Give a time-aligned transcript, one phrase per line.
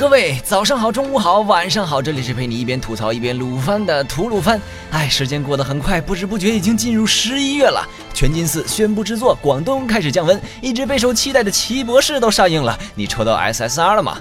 [0.00, 4.58] 各位早上好，中午好，晚上好，这里是陪你一边吐槽一边撸番的吐鲁番。
[4.92, 7.86] 哎，时间过得很快，不知不觉已经进入十一月了。
[8.14, 12.78] 全金四宣布制作，广东开始降温，一直备受期待的奇博士都上映了。
[12.94, 14.16] 你抽到 SSR 了吗？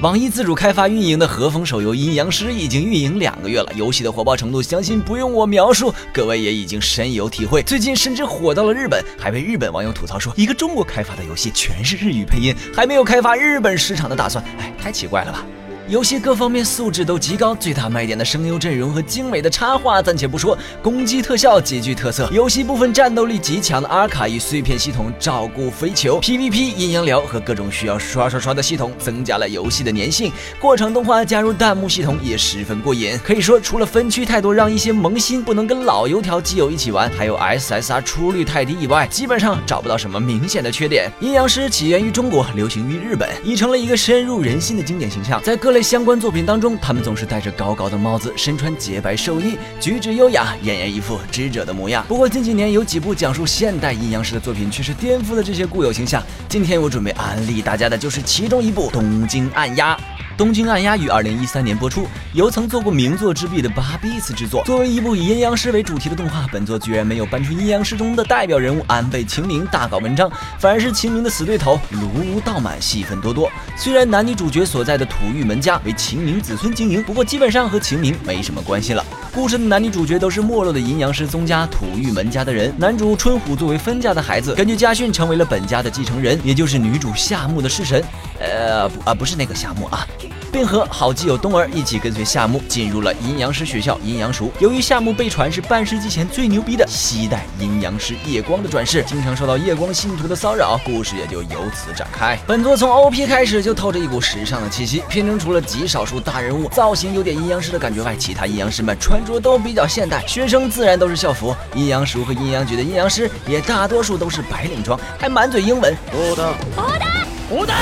[0.00, 7.62] 网易自主开发运营的和风手游《阴阳师》已经运营两个月了，游戏的火爆程度相信不用我描述，各位也已经深有体会。
[7.62, 14.42] 最近甚至火到了日本，还被日本网友吐槽说，一个中国开发的游戏全是日语配音，还没有开发日本市场的打算。
[14.58, 15.44] 哎，太奇怪了吧！
[15.88, 22.28] 游戏各方面素质都极高，最大卖点的声优阵容和精美的插画暂且不说，攻击特效极具特色。
[22.32, 30.32] 游戏部分战斗力极强的阿卡与碎片系统照顾飞球，PVP 阴阳聊和各种需要刷刷刷的系统增加了游戏的粘性。
[30.60, 33.18] 过场动画加入弹幕系统也十分过瘾。
[33.24, 41.10] 可以说，除了分区太多，让一些萌新不能跟老油条基友一起玩，还有 SSR 出率太低以外，基本上找不到什么明显的缺点。
[41.20, 45.42] 阴阳师起源于中国，流行于日本，已成了一个深入人心的经典形象。
[45.42, 52.04] 在各类相关作品当中，他们总是戴着高高的帽子，身穿洁白寿衣，举止优雅，俨然一副知者的模样。
[52.06, 56.22] 不过近几年有几部讲述现代阴阳师的作品，却是颠覆了这些固有形象。
[56.48, 59.94] 今天我准备安利大家的就是其中一部《东京暗鸦》。
[60.36, 64.64] 《东京暗鸦》于二零一三年播出，由曾做过名作之壁的八 b 次制作。
[64.64, 73.50] 作为一部以阴阳师为主题的动画，本作居然没有搬出阴阳师中的代表人物安倍晴明大搞文章，反而是晴明的死对头卢屋道满戏份多多。
[73.76, 79.04] 虽然男女主角所在的土御门家为晴明子孙经营，不过基本上和晴明没什么关系了。
[79.34, 82.72] 故事的男女主角都是没落的阴阳师宗家土御门家的人。
[82.76, 88.04] 男主春虎作为分家的孩子，根据家训成为了本家的继承人，也就是女主夏目的式神。
[88.38, 90.06] 呃，不啊，不是那个夏目啊。
[90.52, 94.52] 并和好基友冬儿一起跟随夏目进入了阴阳师学校阴阳塾。
[94.60, 102.38] 由于夏目被传是半世纪前最牛逼的西代阴阳师夜光的转世，经常受到夜光信徒的骚扰，故事也就由此展开。
[102.46, 111.56] 本作从 OP 开始就透着一股时尚的气息，片中除了极少数大人物造型有点阴阳师的感觉外，其他阴阳师们穿着都比较现代，学生自然都是校服。
[111.74, 115.96] 阴阳塾和阴阳局的阴阳师也大多数都是白领装，还满嘴英文。
[116.12, 117.04] 我的，我的，
[117.48, 117.74] 我的，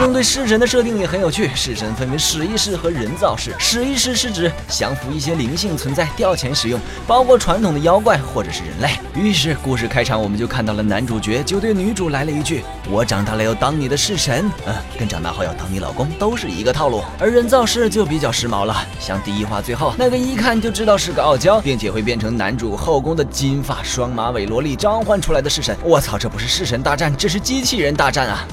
[0.00, 3.54] 中对式神的设定也很有趣，式神分为使役式和人造式。
[3.58, 8.98] 使役式是指降服一些灵性存在，调遣使用，包括传统的妖怪或者是人类。
[9.14, 25.76] 于是故事开场，我们就看到了男主角就对女主来了一句：“我长大了要当你的式神，嗯，跟长大后要当你老公都是一个套路。”而人造式就比较时髦了，像第一话最后那个一看就知道是个傲娇，并且会变成男主后宫的金发双马尾萝莉召唤出来的式神。
[25.84, 28.48] 我操，这不是式神大战，这是机器人大战啊！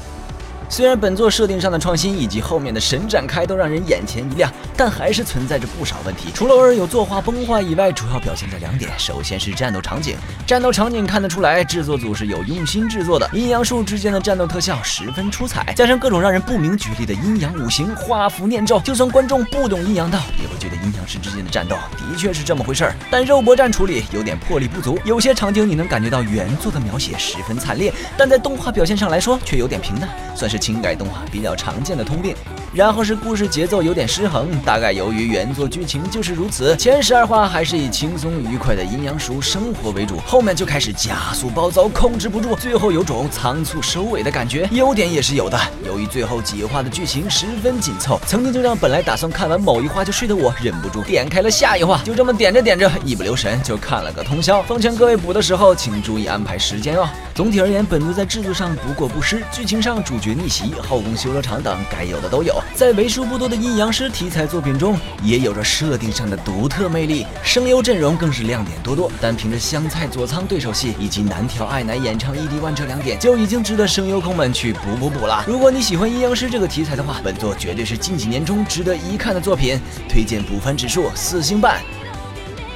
[0.70, 6.30] 虽然本作设定上的创新以及后面的神展开都让人眼前一亮，但还是存在着不少问题。
[6.34, 22.96] 除了偶尔有作画崩坏以外，主要表现在两点：首先是战斗场景，战斗场景看得出来制作组是有用心制作的，阴阳术之间的战斗特效十分出彩，加上各种让人不明觉厉的阴阳五行、画符念咒，就算观众不懂阴阳道，也会觉得阴阳师之间的战斗的确是这么回事儿。
[23.10, 30.58] 但肉搏战处理有点魄力不足，有些场景你能感觉到原作的描写十分惨烈，但在动画表现上来说却有点平淡，算是。
[30.68, 32.36] 轻改动画比较常见的通病，
[32.74, 36.76] 然后是故事节奏有点失衡，大概由于原作剧情就是如此。
[36.76, 44.68] 前十二话还是以轻松愉快的阴阳叔生活为主，后面就开始加速暴走，控制不住，最后有种仓促收尾的感觉。
[44.72, 54.62] 优点也是有的，由于最后几话的剧情十分紧凑，曾经就让本来打算看完某一话就睡的我忍不住点开了下一话，就这么点着点着，一不留神就看了个通宵。
[54.64, 57.08] 奉劝各位补的时候，请注意安排时间哦。
[57.34, 62.56] 总体而言，本作在制作上不过不失，剧情上主角逆袭、后宫修罗场等该有的都有。
[62.74, 69.12] 在为数不多的阴阳师题材作品中，也有着设定上的独特魅力，声优阵容更是亮点多多。
[69.22, 75.44] 单凭着香菜佐仓对手戏以及南条爱乃演唱 ED One 这两点，就已经值得声优控们去补补补了。
[75.48, 81.97] 如果你喜欢阴阳师这个题材的话，本作绝对是近几年中值得一看的作品，推荐补指数四星半。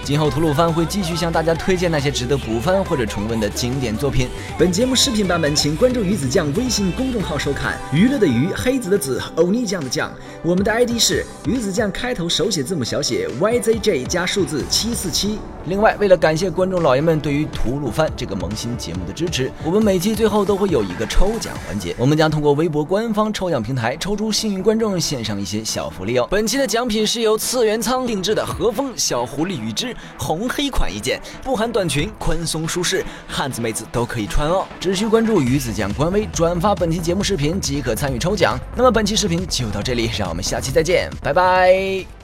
[0.04, 4.28] 今后吐鲁番会继续向大家推荐那些值得补番或者重温的经典作品。
[4.58, 7.78] 本节目视频版本，请关注鱼子酱微信公众号收看。
[7.94, 10.12] 娱乐的娱，黑子的子，欧尼酱的酱。
[10.42, 15.38] 我们的 ID 是鱼子酱，开头手写字母小写 YZJ 加数字七四七。
[15.66, 21.96] 另外，为了感谢观众老爷们对于吐鲁番这个萌新节目的支持，我们每期最后都会有一个抽奖环节。
[22.00, 26.28] 我们将通过微博官方抽奖平台抽出幸运观众，献上一些小福利哦。
[26.32, 29.72] 本期的奖品是由次元仓定制的和风小狐狸羽
[30.18, 34.66] 红黑款一件，不含短裙，宽松舒适，汉子妹子都可以穿哦。
[34.80, 38.58] 只需关注鱼子酱官微，转发本期节目视频即可参与抽奖。
[38.76, 42.21] 那么本期视频就到这里，让我们下期再见，拜拜。